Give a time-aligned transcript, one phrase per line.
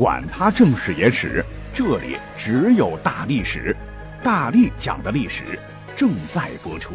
[0.00, 1.44] 管他正史野史。
[1.74, 3.76] 这里只有大历史，
[4.22, 5.58] 大力讲的历史
[5.94, 6.94] 正在播出，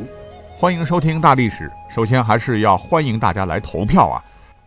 [0.55, 1.71] 欢迎收听大历史。
[1.88, 4.17] 首先还是要欢迎大家来投票啊。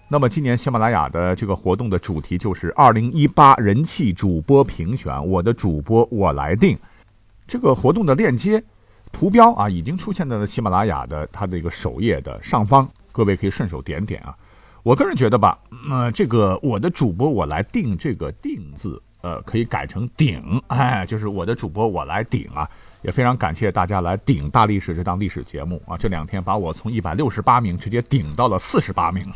[0.06, 6.78] 那么今年喜马拉雅的这个活动的主题就是二零一八人气主播评选，我的主播我来定。
[7.44, 8.62] 这个活动的链接
[9.10, 14.32] 图标啊，已经出现在了喜马拉雅的它的一个首页的上方，各位可以顺手点点啊。
[14.88, 15.58] 我个人觉得吧，
[15.90, 18.98] 呃，这个我的主播我来定这个定字。
[19.20, 22.66] 呃，可以改成顶，哎，就是我的主播我来顶啊，
[23.02, 29.26] 也非常感谢大家来顶大历史这档历史节目啊，这两天把我从一百六十八名直接顶到了四十八名。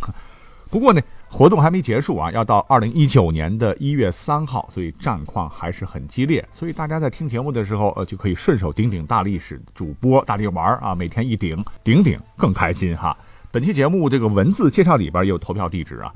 [0.70, 13.14] 不过呢，活动还没结束啊，要到二零一九年的一月三号，所以战况还是很激烈，所以大家在听节目的时候，呃，就可以顺手顶顶大历史主播大力玩啊，每天一顶顶顶更开心哈。
[13.52, 16.10] 本期节目这个文字介绍里边有投票地址啊。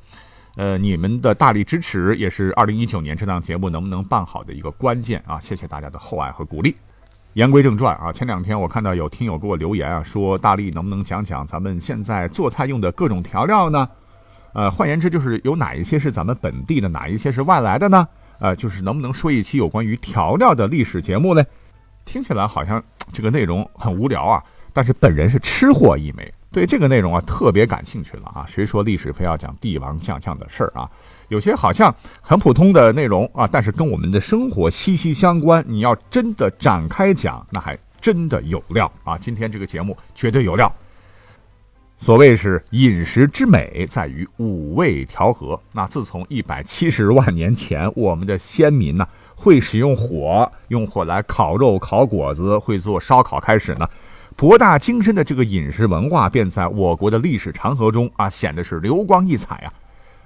[0.57, 5.39] 呃，你们的大力支持也是二零一九年这档节目能不能办好的一个关键啊！
[5.39, 6.75] 谢谢大家的厚爱和鼓励。
[7.35, 13.87] 言归正传啊，前两天我看到有听友给我留言啊，说大力能不能讲讲咱们现在做菜用的各种调料呢？
[14.55, 18.09] 呃，换言之就是有哪一些是咱们本地的，哪一些是外来的呢？
[18.39, 21.45] 呃，就是能不能说一期有关于调料的历史节目呢？
[22.07, 26.33] 听起来好像这个内容很无聊啊，但是本人是吃货一枚。
[26.53, 28.45] 对这个内容啊特别感兴趣了啊！
[28.47, 30.89] 谁说历史非要讲帝王将相的事儿啊？
[31.29, 35.63] 有些好像很普通的内容啊，但是跟我们的生活息息相关。
[35.69, 39.19] 你要真的展开讲，那还真的有料啊！
[39.19, 40.73] 今天这个节目绝对有料。
[41.99, 45.61] 所谓是饮食之美在于五味调和。
[45.73, 53.89] 那自从一百七十万年前，我们的先民呢会使用火，用火来烤肉、烤果子，会做烧烤开始呢。
[54.37, 59.73] 博大精深的这个饮食文化，便在我国的历史长河中啊，显得是流光溢彩啊！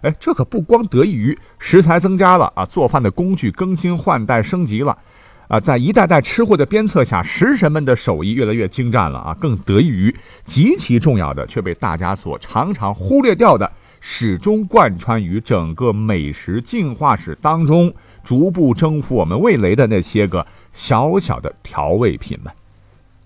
[0.03, 4.99] 哎，这可不光得益于食材增加了啊，做饭的工具更新换代升级了
[5.47, 10.13] 啊，在一代代吃货的鞭策下，食神们的手艺越来越精湛了啊，更得益于
[10.45, 17.95] 极其重要的却被大家所常常忽略掉的，始终贯穿于整个美食进化史当中，
[18.25, 22.53] 逐步征服我们味蕾的那些个小小的调味品们。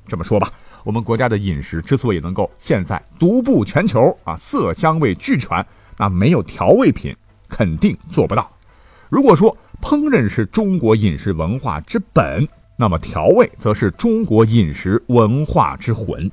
[0.07, 0.53] 这么说吧。
[0.85, 5.67] 我们国家的饮食之所以能够现在独步全球啊，色香味俱全，
[5.99, 7.15] 那没有调味品
[7.49, 8.51] 肯定做不到。
[9.09, 12.47] 如果说烹饪是中国饮食文化之本，
[12.77, 16.31] 那么调味则是中国饮食文化之魂。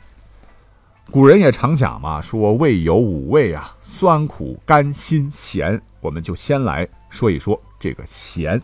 [1.10, 5.82] 古人也常讲嘛，说味有五味啊，酸、苦、甘、辛、咸。
[6.00, 8.62] 我们就先来说一说这个咸，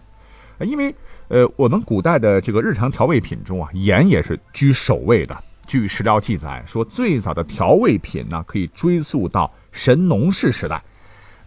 [0.61, 0.93] 因为
[1.27, 5.37] 呃，我们古代的这个日常调味品中啊，盐也是居首位的。
[5.67, 10.81] 据史料记载说，最早的调味品呢，可以追溯到神农氏时代。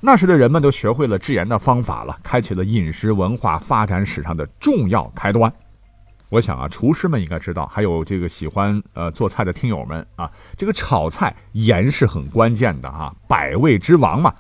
[0.03, 5.53] 那时的人们都学会了制盐的方法了，开启了饮食文化发展史上的重要开端。
[6.28, 14.32] 我想啊，厨师们应该知道，还有这个喜欢呃做菜的听友们啊，这个炒菜盐是很关键的哈，百味之王嘛。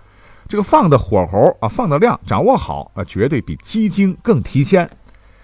[0.46, 4.88] 这个放的火候啊，放的量掌握好啊，绝对比鸡精更提鲜。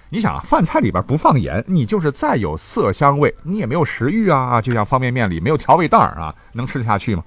[0.08, 4.60] 你想啊，饭菜里边不放盐，你就是再有色香味，你也没有食欲啊。
[4.60, 7.24] 就像方便面里没有调味袋啊，能吃得下去吗？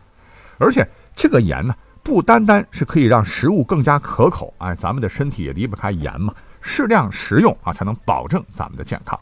[0.58, 6.34] 而且这个盐呢，不单单是可以让食物更加可口，哎，咱们的身体也离不开盐嘛。
[6.62, 9.20] 适量食用啊，才能保证咱们的健康。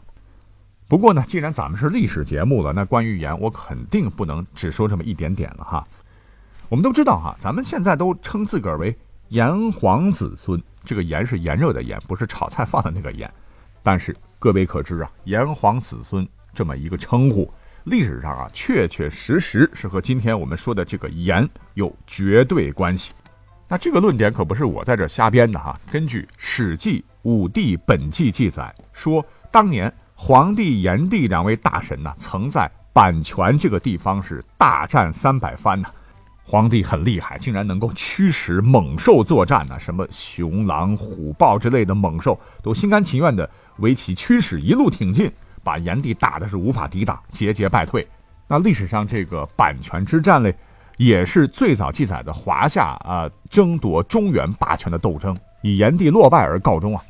[0.86, 5.86] 不过呢，既然咱们是历史节目了，那关于盐，我肯定不能只说这么一点点了哈。
[6.68, 8.96] 我们都知道哈，咱们现在都称自个儿为
[9.28, 13.30] 炎黄子孙，这个炎是炎热的炎，不是炒菜放的那个盐。
[13.90, 17.50] 但是各位可知啊，炎黄子孙这么一个称呼，
[17.84, 23.14] 历史上啊确确实实是和今天我们说的这个炎有绝对关系。
[23.66, 25.80] 那这个论点可不是我在这瞎编的哈。
[25.90, 35.88] 根据《史记·武帝本纪》记载说，当年黄帝、炎帝两位大神呢，曾在阪泉这个地方是大战三百番呢。
[36.44, 45.30] 皇帝很厉害，竟然能够驱使猛兽作战呢，什么熊狼、虎豹之类的猛兽都心甘情愿的为其驱使，一路挺进，
[45.64, 48.06] 把炎帝打的是无法抵挡，节节败退。
[48.46, 50.54] 那历史上这个阪泉之战嘞，
[50.96, 57.02] 也是最早记载的华夏啊争夺中原霸权的斗争，以炎帝落败而告终啊。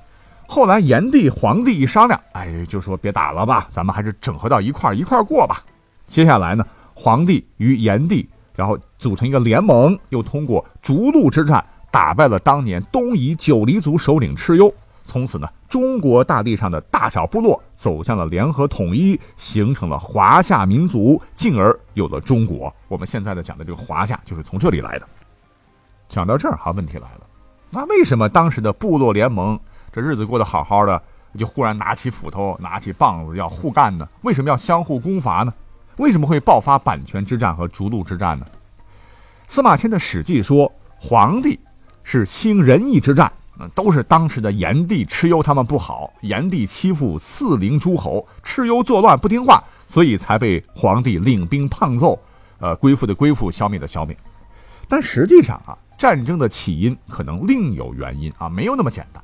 [0.46, 5.62] 后来炎帝、黄帝一商量，哎，就说别打了吧，咱们还是整合到一块儿一块儿过吧。
[6.06, 14.74] 接下来呢，黄帝与炎帝，然后组成一个联盟，又通过逐鹿之战打败了当年东夷九黎族首领蚩尤。
[15.08, 22.70] 从此呢，中国大地上的大小部落走向了联合统一，形成了华夏民族，进而有了中国。
[22.88, 25.08] 我们现在的讲的这个华夏，就是从这里来的。
[26.10, 27.20] 讲到这儿哈，问题来了，
[27.70, 29.58] 那为什么当时的部落联盟？
[29.90, 31.02] 这日子过得好好的，
[31.38, 34.06] 就忽然拿起斧头、拿起棒子要互干呢？
[34.20, 35.50] 为什么要相互攻伐呢？
[35.96, 38.44] 为什么会爆发阪泉之战和逐鹿之战呢？
[39.46, 41.58] 司马迁的《史记》说，皇帝
[42.02, 43.32] 是兴仁义之战，
[43.74, 52.18] 都是当时的炎帝、蚩尤他们不好，炎帝欺负四陵诸侯，蚩尤作乱不听话，所以才被皇帝领兵胖揍，
[52.58, 54.16] 呃，归附的归附，消灭的消灭。
[54.86, 59.22] 但实际上啊，战争的起因可能另有原因啊，没有那么简单。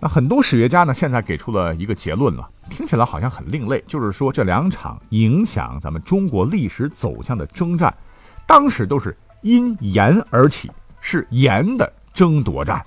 [0.00, 7.92] 那很多史学家呢，现在给出了一个结论了，听起来好像很另类，就是说这两场影响咱们中国历史走向的征战，
[8.46, 10.70] 当时都是因炎而起，
[11.00, 12.84] 是炎的争夺战，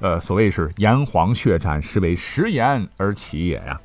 [0.00, 3.80] 呃，所谓是炎黄血战，是为食盐而起也呀。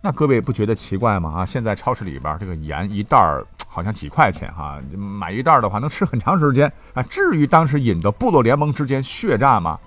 [0.00, 1.30] 那各位不觉得奇怪吗？
[1.38, 9.78] 啊，现在超市里边这个盐一袋儿好像几块钱哈，买一袋的话能吃很长时间啊，至于当时引的部落联盟之间血战吗？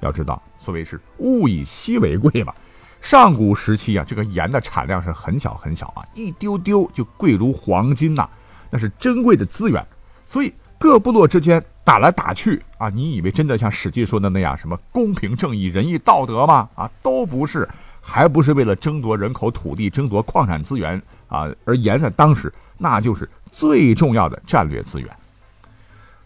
[0.00, 2.54] 要知道，所谓是物以稀为贵嘛。
[3.00, 8.28] 上古时期啊，这个盐的产量是很小很小啊，一丢丢就贵如黄金呐，
[8.70, 9.84] 那是珍贵的资源。
[10.24, 16.68] 所以各部落之间打来打去啊，你以为真的像《史记》说的那样，什么公平正义、仁义道德吗？
[16.74, 17.68] 啊，都不是，
[18.00, 21.48] 还不是为了争夺人口、土地、争夺矿产资源啊。
[21.64, 25.08] 而盐在当时那就是最重要的战略资源。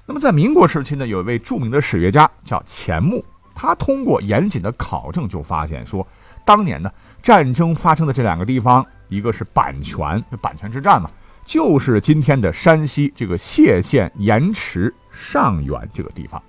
[0.07, 3.25] 那么在民国时期呢，有一位著名的史学家叫钱穆。
[3.55, 6.07] 他通过严谨的考证，就发现说，
[6.47, 6.91] 当年呢
[7.23, 11.11] 战争发生的这两个地方，一个是阪泉，阪泉之战嘛，
[11.51, 16.41] 就是今天的山西这个谢县盐池上源这个地方。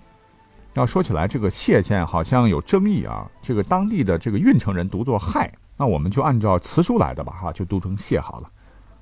[0.75, 8.50] 要说起来，这个谢县好像有争议啊，这个当地的这个运城人读作亥，那我们就按照词书来的吧，哈，就读成谢好了。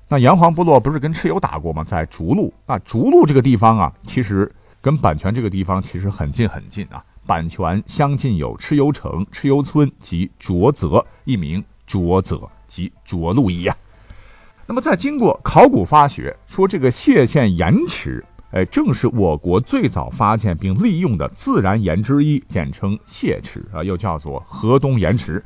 [0.08, 1.84] 那炎黄部落不是跟蚩尤打过吗？
[1.84, 4.50] 在逐鹿，那逐鹿这个地方啊，其实
[4.80, 7.04] 跟阪泉这个地方其实很近很近啊。
[7.26, 13.76] 阪泉相近有蚩尤城、蚩尤村及卓泽，一名卓泽及卓鹿邑呀。
[14.70, 25.44] 那么，在经过考古发掘，说这个谢县盐池，哎，正是我国最早发现并利用的自然盐之一，简称谢池啊，又叫做河东盐池。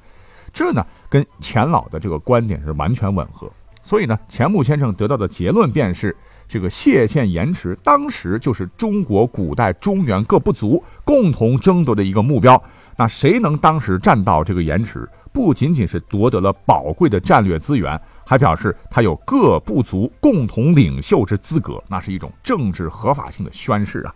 [0.52, 3.50] 这呢，跟钱老的这个观点是完全吻合。
[3.82, 6.14] 所以呢，钱穆先生得到的结论便是。
[6.46, 12.62] 这个谢县盐池当时就是中国古代中原各部族共同争夺的一个目标。
[12.98, 24.14] 那谁能当时占到这个盐池，不仅仅是夺得了宝贵的战略资源，还表示他有各部族共同领袖之资格，那是一种政治合法性的宣誓啊。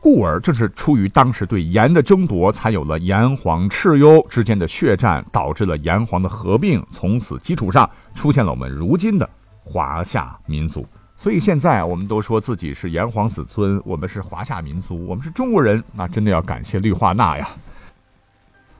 [0.00, 6.80] 故而正是出于当时对盐的争夺，才有了炎黄蚩尤之间的血战，导致了炎黄的合并。
[6.90, 10.86] 从此基础上，出现了我们如今的华夏民族。
[11.16, 17.48] 所以现在我们都说自己是炎黄子孙，我们是华夏民族，我们是中国人，那真的要感谢氯化钠呀。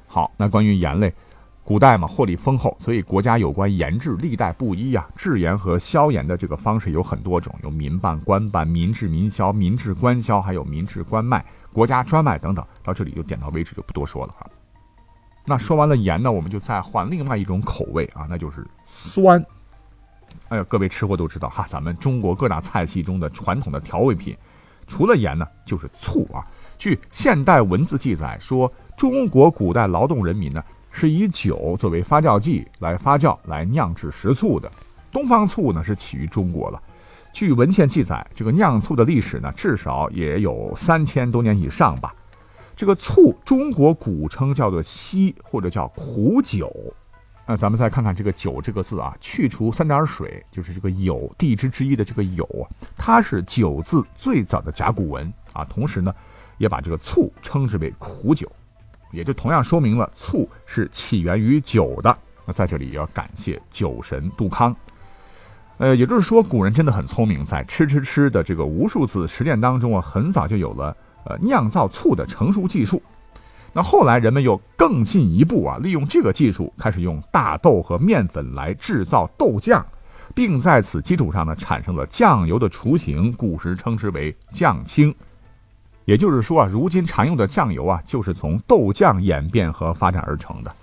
[0.07, 1.13] 好，那关于盐类，
[1.67, 12.65] 古代嘛获利丰厚，所以国家有关盐制历代不一呀，制盐和销盐的这个方式有很多种，有民办、官办、民制、民销、民制、官销，还有民制、官卖、国家专卖等等。
[12.85, 14.47] 到这里就点到为止，就不多说了哈。
[15.45, 19.45] 那说完了盐呢，我们就再换另外一种口味啊，那就是酸。
[20.47, 24.37] 哎呀，各位吃货都知道哈，咱们中国各大菜系中的传统的调味品，
[24.87, 26.47] 除了盐呢，就是醋啊。
[26.79, 30.63] 据现代文字记载说，中国古代劳动人民呢
[30.99, 34.71] 是以酒作为发酵剂来发酵来酿制食醋的。
[35.13, 36.83] 东方醋呢是起于中国了。
[37.35, 42.15] 据文献记载，这个酿醋的历史呢至少也有三千多年以上吧。
[42.75, 46.73] 这个醋，中国古称叫做稀或者叫苦酒。
[47.47, 55.63] 那咱们再看看这个“酒”这个字啊，去除三点水，就是这个“酉”地支之一的这个“酉”，它是“酒”字最早的甲骨文啊。
[55.67, 56.13] 同时呢，
[56.57, 58.51] 也把这个醋称之为苦酒，
[59.17, 62.17] 也就同样说明了醋是起源于酒的。
[62.45, 64.77] 那在这里要感谢酒神杜康。
[65.79, 73.03] 呃，也就是说，古人真的很聪明，在吃吃吃的这个无数次实践当中啊，很早就有了呃酿造醋的成熟技术。
[73.73, 79.85] 那后来人们又更进一步啊，利用这个技术，开始用大豆和面粉来制造豆酱，
[80.35, 85.15] 并在此基础上呢，产生了酱油的雏形，古时称之为酱青。
[86.07, 90.75] 也就是说啊，如今常用的酱油啊，就是从豆酱演变和发展而成的。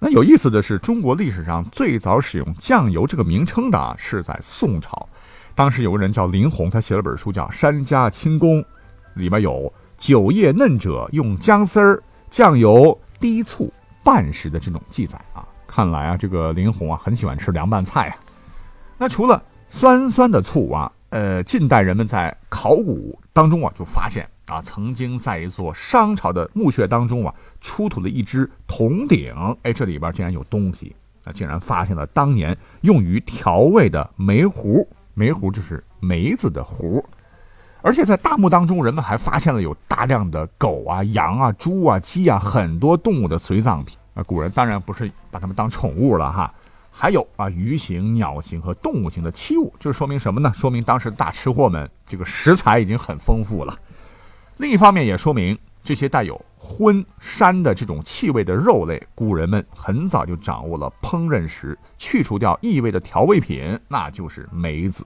[0.00, 5.08] 那有意思的是，中国历史上最早使用酱油这个名称的啊，是在宋朝。
[5.54, 8.60] 当时有个人叫林洪，他写了本书叫《山家清宫》，
[9.14, 13.72] 里面有“酒叶嫩者用姜丝儿、酱油、低醋
[14.02, 15.46] 拌食”的这种记载啊。
[15.68, 18.16] 看来啊，这个林洪啊，很喜欢吃凉拌菜啊。
[18.98, 20.90] 那除了酸酸的醋啊。
[21.12, 29.34] 呃，近代人们在考古当中啊，就发现啊，曾经在一座商朝的墓穴当中啊，出土了一只铜鼎。
[29.62, 30.94] 哎，这里边竟然有东西，
[31.24, 34.86] 啊竟然发现了当年用于调味的梅壶。
[35.14, 37.04] 梅壶就是梅子的壶。
[37.82, 43.96] 而且在大墓当中，人们还发现了有大量的狗啊、羊啊、猪啊、鸡啊，很多动物的随葬品。
[44.14, 46.52] 啊，古人当然不是把它们当宠物了哈。
[46.90, 50.52] 还有啊，鱼形、鸟形和动物形的器物，这说明什么呢？
[50.54, 53.78] 说明当时大吃货们这个食材已经很丰富了。
[54.62, 65.04] 另一方面也说明这些带有荤膻的这种气味的肉类，古人们很早就掌握了烹饪时去除掉异味的调味品，那就是梅子。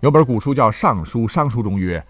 [0.00, 2.04] 有本古书叫《尚书》，尚书中曰：“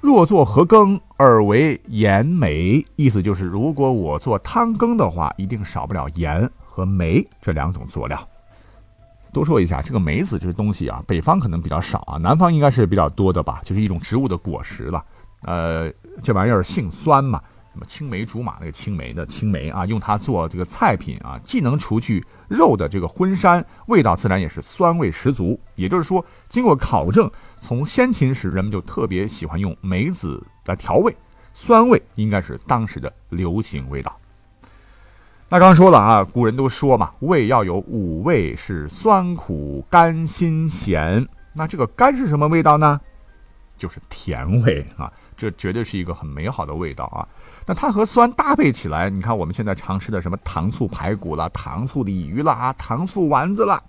[0.00, 6.48] 若作何羹，而为盐梅。”意思就是，如果我做汤羹的话，一定少不了盐。
[6.60, 8.16] 和梅这两种佐料，
[9.32, 15.04] 多说一下，这个梅子这个东西啊，北方可能比较少啊，南方应该是比较多的吧，就是一种植物的果实了。
[15.44, 17.40] 呃，这玩意儿性酸嘛，
[17.72, 25.58] 什么青梅竹马那个青梅的青梅啊，用它做这个菜品啊，既能除去肉的这个荤膻，味道自然也是酸味十足。
[25.74, 27.30] 也就是说，经过考证，
[27.60, 31.16] 从先秦时人们就特别喜欢用梅子来调味，
[31.54, 34.16] 酸味应该是当时的流行味道。
[35.48, 41.26] 那刚说了啊，古人都说嘛，味要有五味，是酸、苦、甘、辛、咸。
[41.54, 43.00] 那这个甘是什么味道呢？
[43.76, 47.26] 就是甜味啊，这绝对是一个很美好的味道啊。
[47.66, 53.82] 那它和酸搭配起来，你看我们现在常吃的什么糖醋排骨啦、糖醋鲤鱼啦、糖醋丸子啦，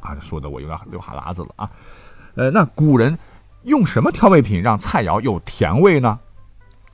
[0.00, 1.70] 啊，说的我有点流哈喇子了啊。
[2.34, 3.18] 呃，那古人
[3.64, 6.18] 用什么调味品让菜肴有甜味呢？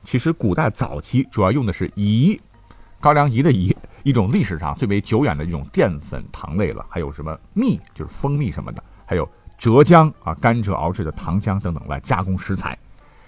[0.03, 2.39] 其实古代早期主要用的是饴。
[2.99, 6.85] 高粱饴的饴，一种历史上最为久远的一种淀粉糖类了。
[6.87, 12.77] 还有什么蜜，就是蜂蜜什么的，还有浙江啊，甘蔗熬制的糖浆等等来加工食材。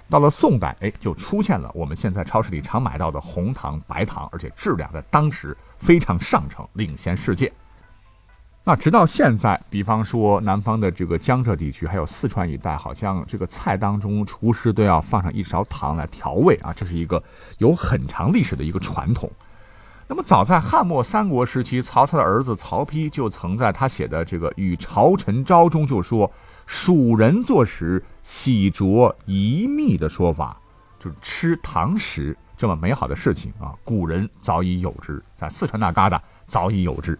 [0.09, 7.51] 到了宋代，哎，就出现了我们现在超市里常买到的红糖、白糖，而且质量在当时非常上乘，领先世界。
[8.63, 17.21] 那直到现在，比方说南方的这个江浙地区，还有四川一带，好像这个菜当中厨师都要放上一勺糖来调味啊，这是一个
[17.59, 19.29] 有很长历史的一个传统。
[20.07, 26.31] 那么，早在汉末三国时期，曹操的儿子曹丕就曾在他写的这个《与朝臣昭》中就说
[26.65, 30.57] ：“蜀人做食，喜着一蜜的说法，
[30.97, 37.17] 就是吃糖食这么美好的事情啊，古人早已有之，在四川那旮瘩早已有之。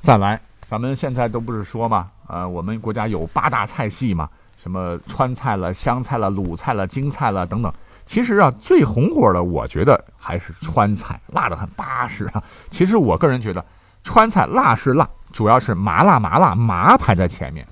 [0.00, 7.70] 再来，咱们现在都不是说嘛，呃，我们国家有八大菜系嘛，什么川菜了、湘菜了、鲁菜了、京菜了等等。
[8.06, 12.42] 其实啊，最红火的，我觉得还是川菜，辣的很巴适啊。
[12.70, 13.62] 其实我个人觉得，
[14.02, 17.66] 川菜辣是辣，主要是麻辣麻辣麻排在前面，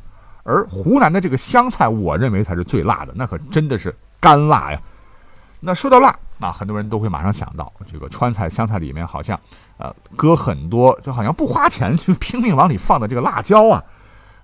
[0.44, 4.80] 而湖南的这个湘菜，我认为才是最辣的，那可真的是干辣呀。
[5.58, 9.38] 那说到辣啊，很多人都会马上想到这个川菜、湘菜里面好像，
[9.78, 13.82] 呃，搁很多，就好像不花钱就拼命往里放的这个辣椒啊，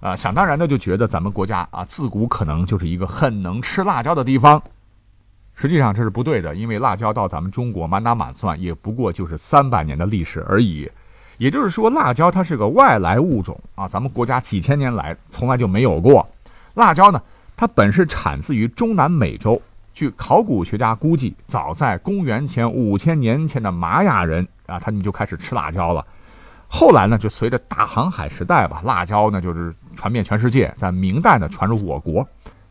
[0.01, 4.63] 啊，想当然的就觉得咱们国家啊，自古可能就是一个很能吃辣椒的地方。
[5.55, 10.91] 实际上这是不对的，因为辣椒到咱们中国满打满算也不过就是三百年的历史而已。
[11.41, 16.29] 也就是说，辣椒它是个外来物种啊，咱们国家几千年来从来就没有过。
[16.75, 17.19] 辣椒呢，
[17.57, 19.59] 它本是产自于中南美洲。
[19.95, 26.05] 据考古学家估计，早在公元前五千年前的玛雅人啊，他们就开始吃辣椒了。
[26.69, 32.27] 后来呢，就随着大航海时代吧，辣椒呢就是传遍全世界，在明代呢传入我国。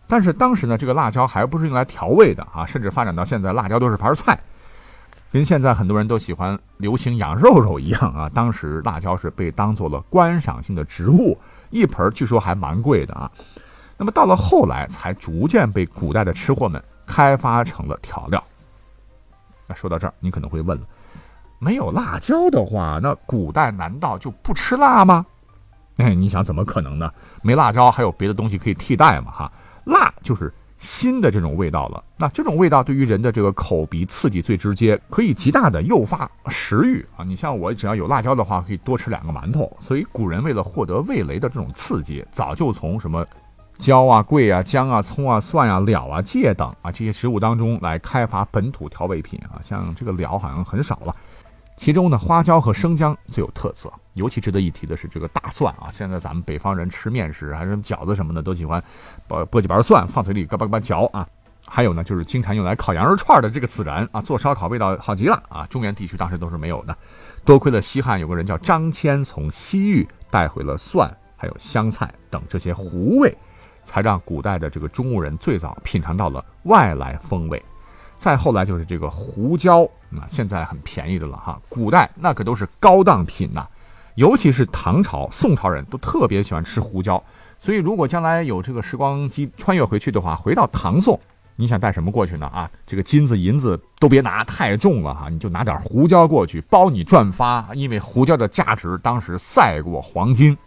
[0.08, 4.40] 但是当时呢，这个辣椒还不是用来调味的啊，甚至发展到现在，辣椒都是盘菜，
[5.32, 8.30] 跟现在很多人都喜欢流行养肉肉一样啊。
[8.34, 11.38] 当时辣椒是被当做了观赏性的植物，
[11.70, 13.32] 一盆据说还蛮贵的啊。
[13.98, 18.44] 那么到了后来，才逐渐被古代的吃货们开发成了调料。
[19.68, 20.86] 那说到这儿，你可能会问了：
[21.60, 25.26] 没有辣椒的话，那古代难道就不吃辣吗？
[25.98, 27.12] 哎，你想怎么可能呢？
[27.44, 29.32] 没辣椒还有别的东西可以替代嘛？
[29.32, 29.52] 哈。
[29.86, 37.24] 辣就是新的这种味道了，那这种味道对于人的这个口鼻刺激最直接，可以极大的诱发食欲啊！
[37.26, 39.70] 你像我只要有辣椒的话，可以多吃两个馒头。
[39.82, 43.26] 所以古人为了获得味蕾的这种刺激，早就从什么
[43.78, 51.14] 椒啊、桂啊、姜啊、葱啊、蒜啊、料啊、芥等啊这些食物当中来开发本土调味品啊，像这个料好像很少了。
[51.80, 53.90] 其中呢，花椒和生姜最有特色。
[54.16, 58.84] 尤其值得一提的是这个大蒜啊，现在咱们北方人吃面食还是饺子什么的，都喜欢
[59.30, 61.26] 把剥几瓣蒜放嘴里嘎巴嘎巴嚼啊。
[61.66, 65.66] 还有呢，就是经常用来烤羊肉串的这个孜然啊，做烧烤味道好极了啊。
[65.68, 66.94] 中原地区当时都是没有的，
[67.46, 73.34] 多亏了西汉有个人叫张骞从西域带回了蒜，还有香菜等这些胡味，
[73.86, 77.64] 才让古代的这个中国人最早品尝到了外来风味。
[78.20, 81.60] 再后来就是这个胡椒，啊，现在很便宜的了哈。
[81.70, 83.66] 古代那可都是高档品呐，
[84.16, 87.24] 尤其是唐朝、宋朝人都特别喜欢吃胡椒。
[87.58, 91.18] 所以如果将来有这个时光机穿越回去的话，回到唐宋，
[91.56, 92.46] 你想带什么过去呢？
[92.48, 97.66] 啊，这个金子银子都别拿，太重了哈，你就拿点胡椒过去，包你赚发。
[97.74, 100.58] 因为胡椒的价值当时赛过黄金。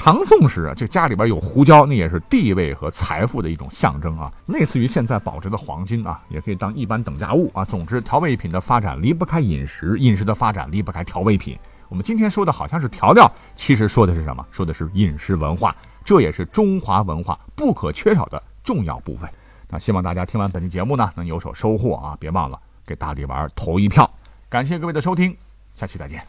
[0.00, 7.64] 唐宋时啊，这家里边有胡椒，那也是地位和财富的一种象征啊，类似于现在保值的黄金啊，也可以当一般等价物啊。
[7.64, 11.58] 总之，调味品的发展离不开饮食，饮食的发展离不开调味品。
[11.88, 14.46] 我们今天说的好像是调料，其实说的是什么？
[14.50, 15.74] 说的是饮食文化，
[16.04, 19.28] 这也是中华文化不可缺少的重要部分。
[19.68, 22.16] 那希望大家听完本期节目呢，能有所收获啊！
[22.18, 24.08] 别忘了给大力丸投一票。
[24.48, 25.36] 感谢各位的收听，
[25.74, 26.24] 下期再见。